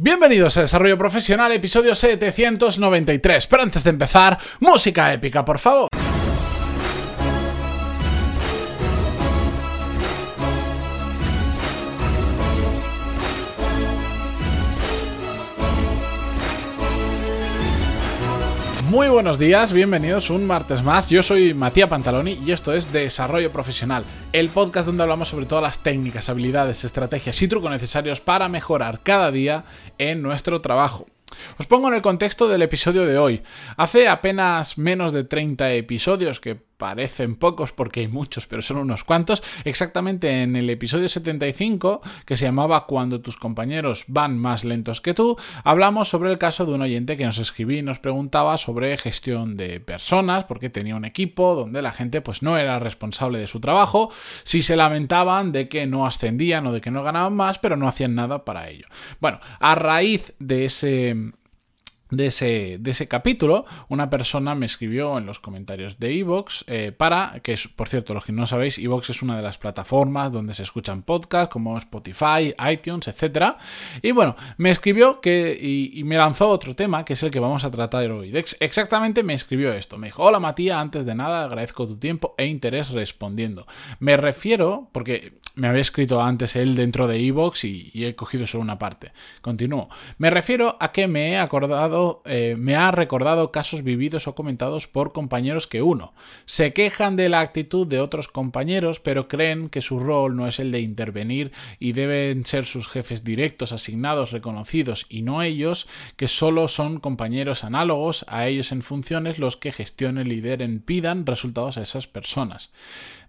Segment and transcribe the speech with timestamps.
[0.00, 3.48] Bienvenidos a Desarrollo Profesional, episodio 793.
[3.48, 5.88] Pero antes de empezar, música épica, por favor.
[18.88, 21.10] Muy buenos días, bienvenidos un martes más.
[21.10, 24.02] Yo soy Matías Pantaloni y esto es Desarrollo Profesional,
[24.32, 29.00] el podcast donde hablamos sobre todas las técnicas, habilidades, estrategias y trucos necesarios para mejorar
[29.02, 29.64] cada día
[29.98, 31.06] en nuestro trabajo.
[31.58, 33.42] Os pongo en el contexto del episodio de hoy.
[33.76, 39.04] Hace apenas menos de 30 episodios que parecen pocos porque hay muchos, pero son unos
[39.04, 39.42] cuantos.
[39.64, 45.12] Exactamente en el episodio 75, que se llamaba Cuando tus compañeros van más lentos que
[45.12, 48.96] tú, hablamos sobre el caso de un oyente que nos escribía y nos preguntaba sobre
[48.96, 53.48] gestión de personas, porque tenía un equipo donde la gente pues no era responsable de
[53.48, 54.10] su trabajo,
[54.44, 57.88] si se lamentaban de que no ascendían o de que no ganaban más, pero no
[57.88, 58.86] hacían nada para ello.
[59.20, 61.16] Bueno, a raíz de ese
[62.10, 66.92] de ese, de ese capítulo, una persona me escribió en los comentarios de Evox eh,
[66.92, 70.32] para, que es, por cierto, los que no sabéis, Evox es una de las plataformas
[70.32, 73.54] donde se escuchan podcasts como Spotify, iTunes, etc.
[74.02, 77.64] Y bueno, me escribió que, y, me lanzó otro tema, que es el que vamos
[77.64, 78.32] a tratar hoy.
[78.60, 79.98] exactamente me escribió esto.
[79.98, 83.66] Me dijo, hola Matías, antes de nada agradezco tu tiempo e interés respondiendo.
[83.98, 88.46] Me refiero, porque me había escrito antes él dentro de Evox y, y he cogido
[88.46, 89.12] solo una parte.
[89.42, 89.88] Continúo.
[90.18, 94.86] Me refiero a que me he acordado eh, me ha recordado casos vividos o comentados
[94.86, 96.12] por compañeros que uno,
[96.46, 100.58] se quejan de la actitud de otros compañeros, pero creen que su rol no es
[100.58, 106.28] el de intervenir y deben ser sus jefes directos, asignados, reconocidos, y no ellos, que
[106.28, 111.82] solo son compañeros análogos a ellos en funciones los que gestionen, lideren, pidan resultados a
[111.82, 112.70] esas personas.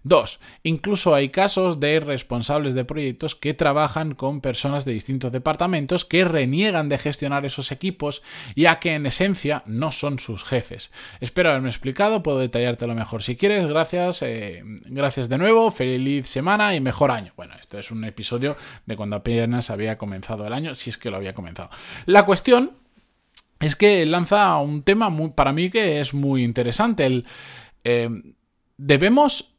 [0.02, 0.40] 2.
[0.62, 6.24] Incluso hay casos de responsables de proyectos que trabajan con personas de distintos departamentos que
[6.24, 8.22] reniegan de gestionar esos equipos
[8.56, 10.90] ya que en esencia no son sus jefes.
[11.20, 13.66] Espero haberme explicado, puedo detallártelo mejor si quieres.
[13.66, 17.32] Gracias, eh, gracias de nuevo, feliz semana y mejor año.
[17.36, 21.10] Bueno, esto es un episodio de cuando apenas había comenzado el año, si es que
[21.10, 21.70] lo había comenzado.
[22.06, 22.72] La cuestión
[23.60, 27.22] es que lanza un tema muy, para mí que es muy interesante.
[27.84, 28.08] Eh,
[28.78, 29.49] debemos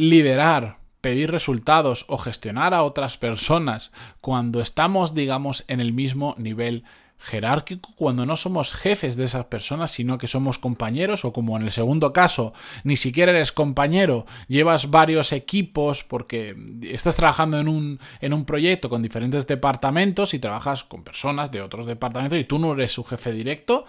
[0.00, 3.90] liderar, pedir resultados o gestionar a otras personas
[4.20, 6.84] cuando estamos, digamos, en el mismo nivel
[7.22, 11.64] jerárquico cuando no somos jefes de esas personas, sino que somos compañeros o como en
[11.64, 18.00] el segundo caso, ni siquiera eres compañero, llevas varios equipos porque estás trabajando en un,
[18.22, 22.58] en un proyecto con diferentes departamentos y trabajas con personas de otros departamentos y tú
[22.58, 23.84] no eres su jefe directo.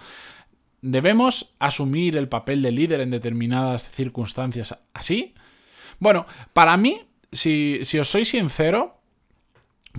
[0.82, 5.36] ¿Debemos asumir el papel de líder en determinadas circunstancias así?
[6.02, 7.00] Bueno, para mí,
[7.32, 8.98] si, os soy sincero,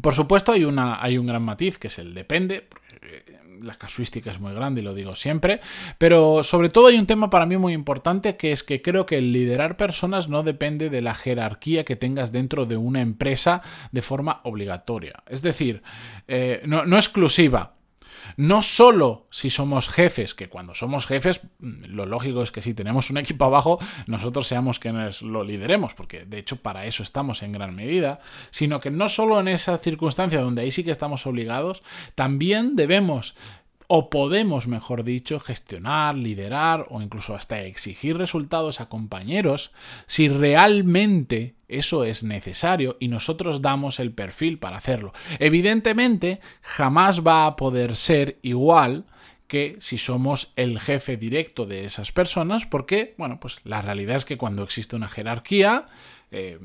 [0.01, 2.69] por supuesto hay, una, hay un gran matiz que es el depende,
[3.03, 5.61] eh, la casuística es muy grande y lo digo siempre,
[5.99, 9.19] pero sobre todo hay un tema para mí muy importante que es que creo que
[9.19, 14.03] el liderar personas no depende de la jerarquía que tengas dentro de una empresa de
[14.03, 15.23] forma obligatoria.
[15.29, 15.85] Es decir,
[16.27, 17.75] eh, no exclusiva.
[18.37, 22.75] No solo si somos jefes, que cuando somos jefes, mm, lo lógico es que si
[22.75, 27.43] tenemos un equipo abajo, nosotros seamos quienes lo lideremos, porque de hecho para eso estamos
[27.43, 31.27] en gran medida, sino que no solo en esa circunstancia donde ahí sí que estamos
[31.27, 31.83] obligados,
[32.15, 33.35] también debemos
[33.95, 39.71] o podemos, mejor dicho, gestionar, liderar o incluso hasta exigir resultados a compañeros
[40.07, 45.13] si realmente eso es necesario y nosotros damos el perfil para hacerlo.
[45.41, 49.05] Evidentemente, jamás va a poder ser igual
[49.47, 54.25] que si somos el jefe directo de esas personas, porque, bueno, pues la realidad es
[54.25, 55.85] que cuando existe una jerarquía,
[56.33, 56.59] eh,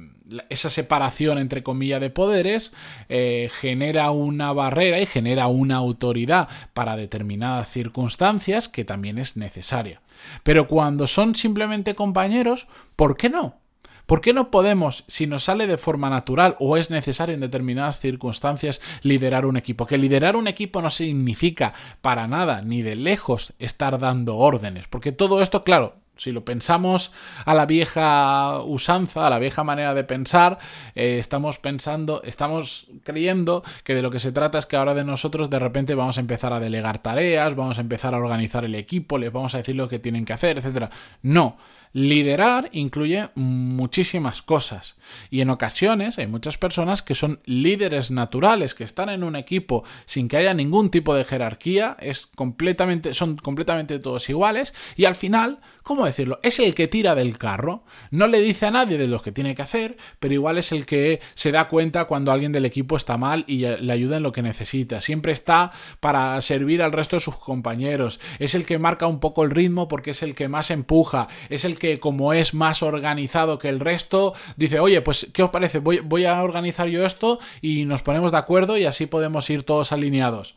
[0.49, 2.71] esa separación entre comillas de poderes
[3.09, 10.01] eh, genera una barrera y genera una autoridad para determinadas circunstancias que también es necesaria.
[10.43, 13.59] Pero cuando son simplemente compañeros, ¿por qué no?
[14.07, 17.99] ¿Por qué no podemos, si nos sale de forma natural o es necesario en determinadas
[17.99, 19.85] circunstancias, liderar un equipo?
[19.85, 25.11] Que liderar un equipo no significa para nada, ni de lejos, estar dando órdenes, porque
[25.11, 27.13] todo esto, claro, si lo pensamos
[27.45, 30.59] a la vieja usanza, a la vieja manera de pensar,
[30.95, 35.03] eh, estamos pensando, estamos creyendo que de lo que se trata es que ahora de
[35.03, 38.75] nosotros de repente vamos a empezar a delegar tareas, vamos a empezar a organizar el
[38.75, 40.91] equipo, les vamos a decir lo que tienen que hacer, etc.
[41.21, 41.57] No,
[41.97, 44.97] Liderar incluye muchísimas cosas.
[45.31, 49.83] Y en ocasiones hay muchas personas que son líderes naturales, que están en un equipo
[50.05, 55.15] sin que haya ningún tipo de jerarquía, es completamente, son completamente todos iguales y al
[55.15, 56.37] final, ¿cómo decirlo?
[56.43, 59.55] Es el que tira del carro, no le dice a nadie de lo que tiene
[59.55, 63.17] que hacer, pero igual es el que se da cuenta cuando alguien del equipo está
[63.17, 67.21] mal y le ayuda en lo que necesita, siempre está para servir al resto de
[67.21, 70.69] sus compañeros, es el que marca un poco el ritmo porque es el que más
[70.69, 75.43] empuja, es el que como es más organizado que el resto, dice, oye, pues, ¿qué
[75.43, 75.79] os parece?
[75.79, 79.63] Voy, voy a organizar yo esto y nos ponemos de acuerdo y así podemos ir
[79.63, 80.55] todos alineados.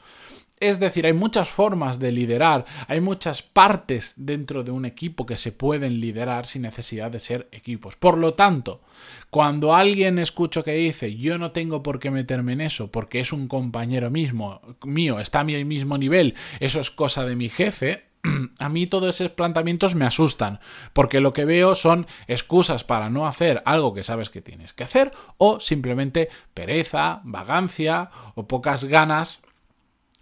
[0.61, 5.39] Es decir, hay muchas formas de liderar, hay muchas partes dentro de un equipo que
[5.39, 7.97] se pueden liderar sin necesidad de ser equipos.
[7.97, 8.83] Por lo tanto,
[9.31, 13.33] cuando alguien escucho que dice yo no tengo por qué meterme en eso porque es
[13.33, 18.10] un compañero mismo, mío, está a mi mismo nivel, eso es cosa de mi jefe,
[18.59, 20.61] a mí todos esos planteamientos me asustan,
[20.93, 24.85] porque lo que veo son excusas para no hacer algo que sabes que tienes que
[24.85, 29.43] hacer, o simplemente pereza, vagancia o pocas ganas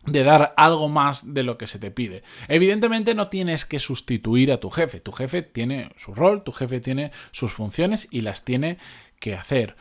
[0.06, 2.22] de dar algo más de lo que se te pide.
[2.46, 6.80] Evidentemente no tienes que sustituir a tu jefe, tu jefe tiene su rol, tu jefe
[6.80, 8.78] tiene sus funciones y las tiene
[9.18, 9.76] que hacer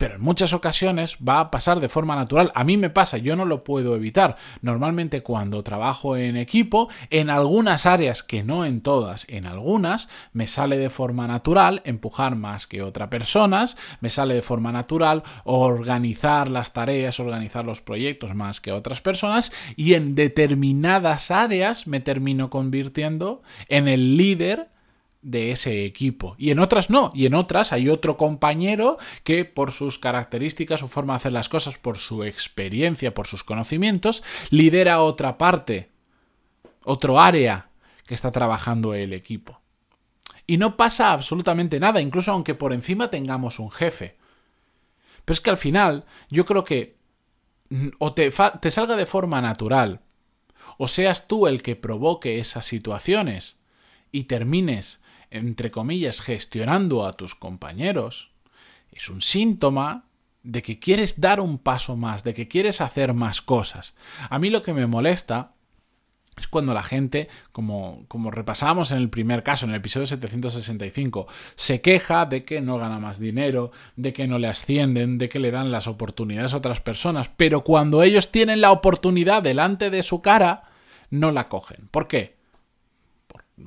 [0.00, 2.52] pero en muchas ocasiones va a pasar de forma natural.
[2.54, 4.36] A mí me pasa, yo no lo puedo evitar.
[4.62, 10.46] Normalmente cuando trabajo en equipo, en algunas áreas, que no en todas, en algunas, me
[10.46, 16.50] sale de forma natural empujar más que otras personas, me sale de forma natural organizar
[16.50, 22.48] las tareas, organizar los proyectos más que otras personas, y en determinadas áreas me termino
[22.48, 24.70] convirtiendo en el líder
[25.22, 26.34] de ese equipo.
[26.38, 27.10] Y en otras no.
[27.14, 31.48] Y en otras hay otro compañero que por sus características, su forma de hacer las
[31.48, 35.90] cosas, por su experiencia, por sus conocimientos, lidera otra parte,
[36.84, 37.70] otro área
[38.06, 39.60] que está trabajando el equipo.
[40.46, 44.16] Y no pasa absolutamente nada, incluso aunque por encima tengamos un jefe.
[45.24, 46.96] Pero es que al final yo creo que
[47.68, 50.00] mm, o te, te salga de forma natural,
[50.78, 53.56] o seas tú el que provoque esas situaciones
[54.10, 58.30] y termines entre comillas, gestionando a tus compañeros,
[58.92, 60.06] es un síntoma
[60.42, 63.94] de que quieres dar un paso más, de que quieres hacer más cosas.
[64.28, 65.52] A mí lo que me molesta
[66.36, 71.26] es cuando la gente, como, como repasábamos en el primer caso, en el episodio 765,
[71.54, 75.38] se queja de que no gana más dinero, de que no le ascienden, de que
[75.38, 80.02] le dan las oportunidades a otras personas, pero cuando ellos tienen la oportunidad delante de
[80.02, 80.70] su cara,
[81.10, 81.88] no la cogen.
[81.90, 82.39] ¿Por qué?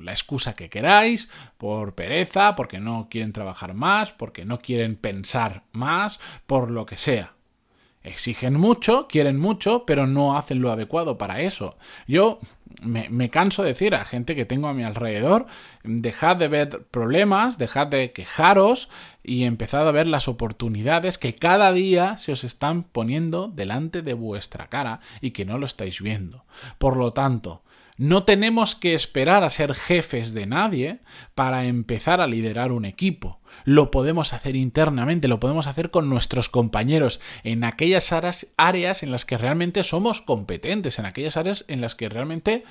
[0.00, 5.64] La excusa que queráis, por pereza, porque no quieren trabajar más, porque no quieren pensar
[5.72, 7.34] más, por lo que sea.
[8.02, 11.78] Exigen mucho, quieren mucho, pero no hacen lo adecuado para eso.
[12.06, 12.38] Yo
[12.82, 15.46] me, canso de decir a gente que tengo a mi alrededor,
[15.84, 18.90] dejad de ver problemas, dejad de quejaros
[19.22, 24.12] y empezad a ver las oportunidades que cada día se os están poniendo delante de
[24.12, 26.44] vuestra cara y que no lo estáis viendo.
[26.76, 27.62] Por lo tanto,
[27.96, 31.00] no tenemos que esperar a ser jefes de nadie
[31.34, 33.40] para empezar a liderar un equipo.
[33.64, 38.12] Lo podemos hacer internamente, lo podemos hacer con nuestros compañeros en aquellas
[38.56, 42.64] áreas en las que realmente somos competentes, en aquellas áreas en las que realmente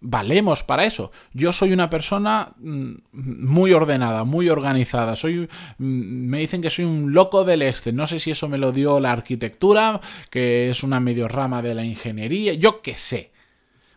[0.00, 1.12] valemos para eso.
[1.34, 5.14] Yo soy una persona mm, muy ordenada, muy organizada.
[5.14, 5.48] Soy,
[5.78, 7.92] mm, me dicen que soy un loco del este.
[7.92, 10.00] No sé si eso me lo dio la arquitectura,
[10.30, 12.54] que es una medio rama de la ingeniería.
[12.54, 13.29] Yo qué sé.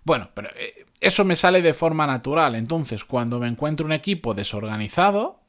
[0.05, 2.55] Bueno, pero eh, eso me sale de forma natural.
[2.55, 5.43] Entonces, cuando me encuentro un equipo desorganizado,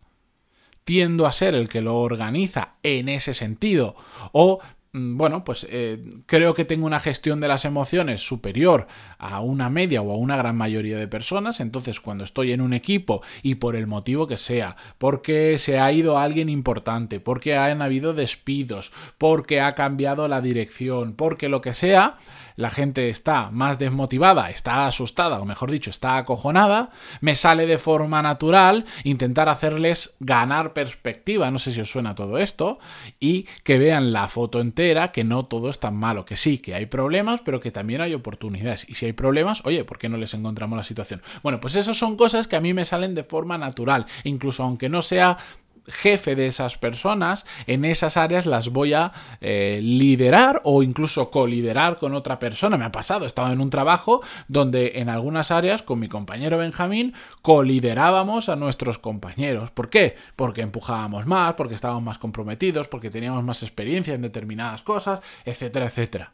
[0.84, 3.96] tiendo a ser el que lo organiza en ese sentido.
[4.32, 4.60] O,
[4.92, 8.86] mm, bueno, pues eh, creo que tengo una gestión de las emociones superior
[9.18, 11.60] a una media o a una gran mayoría de personas.
[11.60, 15.90] Entonces, cuando estoy en un equipo y por el motivo que sea, porque se ha
[15.90, 21.74] ido alguien importante, porque han habido despidos, porque ha cambiado la dirección, porque lo que
[21.74, 22.18] sea,
[22.56, 27.78] la gente está más desmotivada, está asustada, o mejor dicho, está acojonada, me sale de
[27.78, 32.78] forma natural intentar hacerles ganar perspectiva, no sé si os suena todo esto,
[33.20, 36.74] y que vean la foto entera, que no todo es tan malo, que sí, que
[36.74, 38.88] hay problemas, pero que también hay oportunidades.
[38.88, 41.22] Y si hay problemas, oye, ¿por qué no les encontramos la situación?
[41.42, 44.88] Bueno, pues esas son cosas que a mí me salen de forma natural, incluso aunque
[44.88, 45.38] no sea
[45.86, 51.98] jefe de esas personas, en esas áreas las voy a eh, liderar o incluso coliderar
[51.98, 52.76] con otra persona.
[52.76, 56.58] Me ha pasado, he estado en un trabajo donde en algunas áreas con mi compañero
[56.58, 59.70] Benjamín coliderábamos a nuestros compañeros.
[59.70, 60.16] ¿Por qué?
[60.36, 65.86] Porque empujábamos más, porque estábamos más comprometidos, porque teníamos más experiencia en determinadas cosas, etcétera,
[65.86, 66.32] etcétera.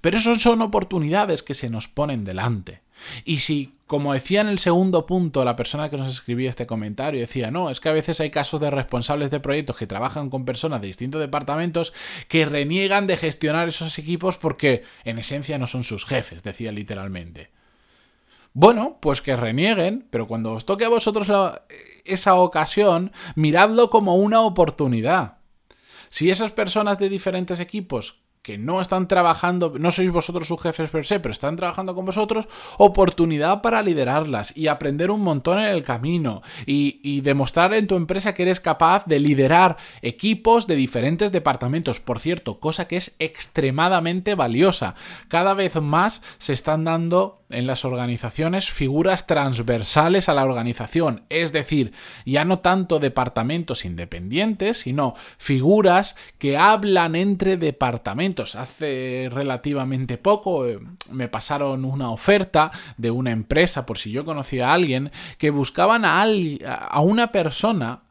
[0.00, 2.83] Pero eso son oportunidades que se nos ponen delante.
[3.24, 7.20] Y si, como decía en el segundo punto la persona que nos escribía este comentario,
[7.20, 10.44] decía, no, es que a veces hay casos de responsables de proyectos que trabajan con
[10.44, 11.92] personas de distintos departamentos
[12.28, 17.50] que reniegan de gestionar esos equipos porque en esencia no son sus jefes, decía literalmente.
[18.52, 21.26] Bueno, pues que renieguen, pero cuando os toque a vosotros
[22.04, 25.38] esa ocasión, miradlo como una oportunidad.
[26.08, 30.90] Si esas personas de diferentes equipos que no están trabajando, no sois vosotros sus jefes
[30.90, 32.46] per se, pero están trabajando con vosotros,
[32.76, 38.34] oportunidad para liderarlas y aprender un montón en el camino y, demostrar en tu empresa
[38.34, 42.00] que eres capaz de liderar equipos de diferentes departamentos.
[42.00, 44.94] Por cierto, cosa que es extremadamente valiosa.
[45.28, 51.52] Cada vez más se están dando en las organizaciones figuras transversales a la organización, es
[51.52, 51.92] decir,
[52.26, 58.33] ya no tanto departamentos independientes, sino figuras que hablan entre departamentos.
[58.42, 60.78] Hace relativamente poco eh,
[61.10, 66.04] me pasaron una oferta de una empresa, por si yo conocía a alguien, que buscaban
[66.04, 68.03] a, a una persona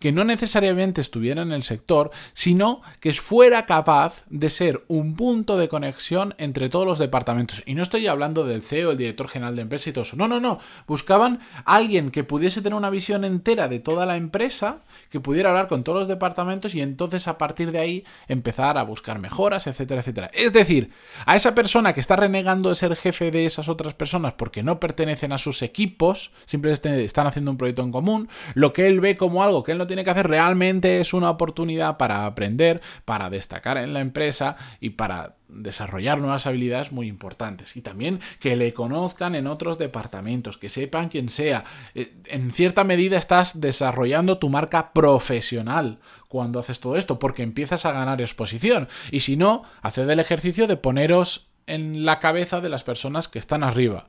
[0.00, 5.58] que no necesariamente estuviera en el sector, sino que fuera capaz de ser un punto
[5.58, 7.62] de conexión entre todos los departamentos.
[7.66, 10.16] Y no estoy hablando del CEO, el director general de empresa y todo eso.
[10.16, 10.58] No, no, no.
[10.86, 14.78] Buscaban a alguien que pudiese tener una visión entera de toda la empresa,
[15.10, 18.84] que pudiera hablar con todos los departamentos y entonces a partir de ahí empezar a
[18.84, 20.30] buscar mejoras, etcétera, etcétera.
[20.32, 20.90] Es decir,
[21.26, 24.80] a esa persona que está renegando de ser jefe de esas otras personas porque no
[24.80, 29.18] pertenecen a sus equipos, simplemente están haciendo un proyecto en común, lo que él ve
[29.18, 33.28] como algo que él no tiene que hacer realmente es una oportunidad para aprender, para
[33.28, 38.72] destacar en la empresa y para desarrollar nuevas habilidades muy importantes y también que le
[38.72, 41.64] conozcan en otros departamentos, que sepan quién sea.
[41.96, 47.84] Eh, en cierta medida estás desarrollando tu marca profesional cuando haces todo esto, porque empiezas
[47.84, 48.86] a ganar exposición.
[49.10, 53.40] Y si no, haced el ejercicio de poneros en la cabeza de las personas que
[53.40, 54.06] están arriba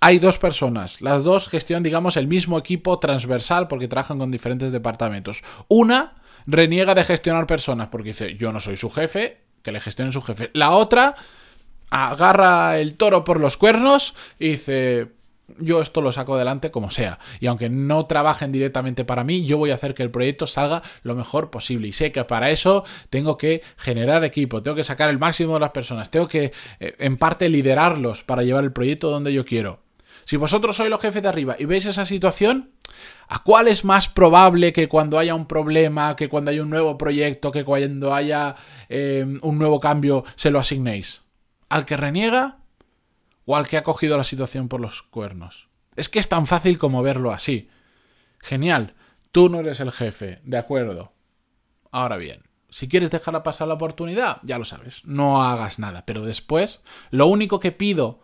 [0.00, 4.72] hay dos personas, las dos gestionan, digamos, el mismo equipo transversal porque trabajan con diferentes
[4.72, 5.42] departamentos.
[5.68, 6.14] Una
[6.46, 10.22] reniega de gestionar personas porque dice, yo no soy su jefe, que le gestionen su
[10.22, 10.50] jefe.
[10.54, 11.14] La otra
[11.90, 15.12] agarra el toro por los cuernos y dice,
[15.58, 17.18] yo esto lo saco adelante como sea.
[17.40, 20.82] Y aunque no trabajen directamente para mí, yo voy a hacer que el proyecto salga
[21.02, 21.88] lo mejor posible.
[21.88, 25.60] Y sé que para eso tengo que generar equipo, tengo que sacar el máximo de
[25.60, 29.80] las personas, tengo que eh, en parte liderarlos para llevar el proyecto donde yo quiero.
[30.24, 32.70] Si vosotros sois los jefes de arriba y veis esa situación,
[33.28, 36.96] ¿a cuál es más probable que cuando haya un problema, que cuando haya un nuevo
[36.96, 38.54] proyecto, que cuando haya
[38.88, 41.22] eh, un nuevo cambio, se lo asignéis?
[41.68, 42.61] ¿Al que reniega
[43.44, 45.68] o al que ha cogido la situación por los cuernos?
[45.96, 47.68] Es que es tan fácil como verlo así.
[48.38, 48.94] Genial,
[49.30, 51.12] tú no eres el jefe, de acuerdo.
[51.90, 56.04] Ahora bien, si quieres dejar pasar la oportunidad, ya lo sabes, no hagas nada.
[56.06, 56.80] Pero después,
[57.10, 58.22] lo único que pido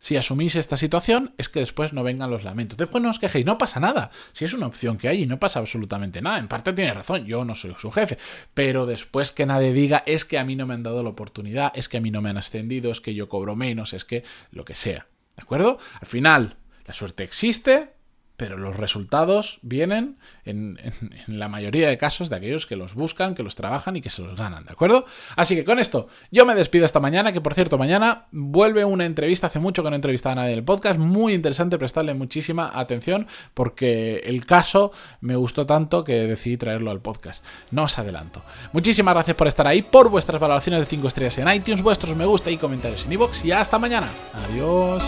[0.00, 2.78] si asumís esta situación es que después no vengan los lamentos.
[2.78, 4.10] Después no os quejéis, no pasa nada.
[4.32, 6.38] Si es una opción que hay y no pasa absolutamente nada.
[6.38, 8.16] En parte tiene razón, yo no soy su jefe.
[8.54, 11.70] Pero después que nadie diga es que a mí no me han dado la oportunidad,
[11.74, 14.24] es que a mí no me han ascendido, es que yo cobro menos, es que
[14.50, 15.06] lo que sea.
[15.36, 15.78] ¿De acuerdo?
[16.00, 17.92] Al final, la suerte existe,
[18.40, 20.16] pero los resultados vienen
[20.46, 20.78] en,
[21.26, 24.22] la mayoría de casos de aquellos que los buscan, que los trabajan y que se
[24.22, 25.04] los ganan, ¿de acuerdo?
[25.36, 29.04] Así que con esto yo me despido esta mañana, que por cierto mañana vuelve una
[29.04, 32.72] entrevista, hace mucho que no entrevistaba a nadie en el podcast, muy interesante, prestarle muchísima
[32.72, 37.44] atención porque el caso me gustó tanto que decidí traerlo al podcast.
[37.70, 38.40] No os adelanto.
[38.72, 42.24] Muchísimas gracias por estar ahí, por vuestras valoraciones de 5 estrellas en iTunes, vuestros me
[42.24, 44.08] gusta y comentarios en iVoox y hasta mañana.
[44.32, 45.02] Adiós.